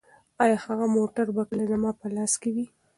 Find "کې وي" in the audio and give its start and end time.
2.41-2.65